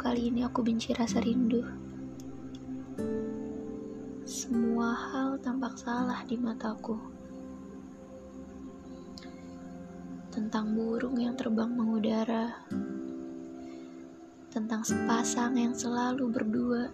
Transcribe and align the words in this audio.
kali 0.00 0.32
ini 0.32 0.40
aku 0.48 0.64
benci 0.64 0.96
rasa 0.96 1.20
rindu. 1.20 1.60
Semua 4.24 4.96
hal 4.96 5.36
tampak 5.44 5.76
salah 5.76 6.24
di 6.24 6.40
mataku. 6.40 6.96
Tentang 10.32 10.72
burung 10.72 11.20
yang 11.20 11.36
terbang 11.36 11.68
mengudara. 11.68 12.64
Tentang 14.48 14.80
sepasang 14.88 15.60
yang 15.60 15.76
selalu 15.76 16.32
berdua. 16.32 16.88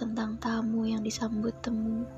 Tentang 0.00 0.40
tamu 0.40 0.88
yang 0.88 1.04
disambut 1.04 1.52
temu. 1.60 2.08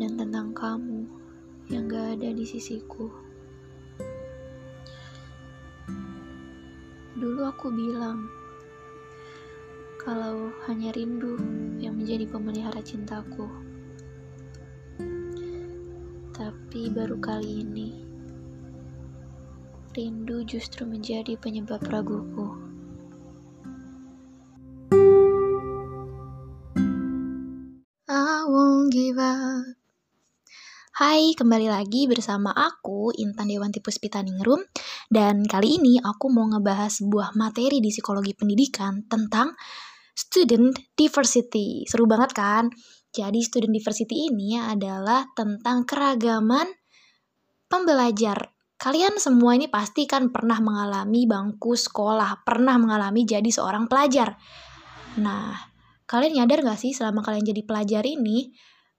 Dan 0.00 0.16
tentang 0.16 0.56
kamu 0.56 1.04
yang 1.68 1.92
gak 1.92 2.16
ada 2.16 2.32
di 2.32 2.48
sisiku. 2.48 3.29
Dulu 7.20 7.44
aku 7.44 7.68
bilang, 7.68 8.32
kalau 10.00 10.48
hanya 10.64 10.88
rindu 10.96 11.36
yang 11.76 12.00
menjadi 12.00 12.24
pemelihara 12.24 12.80
cintaku. 12.80 13.44
Tapi 16.32 16.88
baru 16.88 17.20
kali 17.20 17.60
ini, 17.60 17.92
rindu 19.92 20.48
justru 20.48 20.88
menjadi 20.88 21.36
penyebab 21.36 21.84
raguku. 21.92 22.56
I 28.08 28.48
won't 28.48 28.88
give 28.96 29.20
up. 29.20 29.79
Hai, 30.90 31.38
kembali 31.38 31.70
lagi 31.70 32.10
bersama 32.10 32.50
aku 32.50 33.14
Intan 33.14 33.46
Dewanti 33.46 33.78
Puspita 33.78 34.26
Ningrum 34.26 34.58
dan 35.06 35.46
kali 35.46 35.78
ini 35.78 36.02
aku 36.02 36.26
mau 36.34 36.50
ngebahas 36.50 36.90
sebuah 36.98 37.38
materi 37.38 37.78
di 37.78 37.94
psikologi 37.94 38.34
pendidikan 38.34 39.06
tentang 39.06 39.54
student 40.18 40.74
diversity. 40.98 41.86
Seru 41.86 42.10
banget 42.10 42.34
kan? 42.34 42.74
Jadi 43.14 43.38
student 43.38 43.70
diversity 43.70 44.34
ini 44.34 44.58
adalah 44.58 45.30
tentang 45.30 45.86
keragaman 45.86 46.66
pembelajar. 47.70 48.50
Kalian 48.74 49.14
semua 49.22 49.54
ini 49.54 49.70
pasti 49.70 50.10
kan 50.10 50.34
pernah 50.34 50.58
mengalami 50.58 51.22
bangku 51.22 51.78
sekolah, 51.78 52.42
pernah 52.42 52.74
mengalami 52.82 53.22
jadi 53.22 53.46
seorang 53.46 53.86
pelajar. 53.86 54.34
Nah, 55.22 55.54
kalian 56.10 56.42
nyadar 56.42 56.66
gak 56.66 56.82
sih 56.82 56.90
selama 56.90 57.22
kalian 57.22 57.46
jadi 57.46 57.62
pelajar 57.62 58.02
ini, 58.02 58.50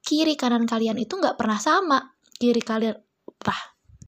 kiri 0.02 0.36
kanan 0.36 0.68
kalian 0.68 0.98
itu 1.00 1.18
nggak 1.18 1.38
pernah 1.38 1.58
sama. 1.62 2.14
Kiri 2.38 2.62
kalian 2.62 2.98
wah 3.46 3.62